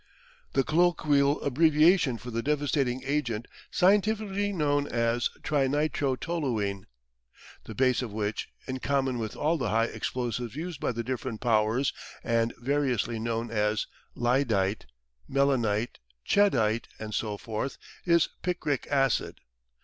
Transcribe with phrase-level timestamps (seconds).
[0.53, 6.85] the colloquial abbreviation for the devastating agent scientifically known as "Trinitrotoluene,"
[7.65, 11.39] the base of which, in common with all the high explosives used by the different
[11.39, 11.93] powers
[12.23, 13.85] and variously known as
[14.15, 14.87] lyddite,
[15.29, 19.39] melinite, cheddite, and so forth, is picric acid.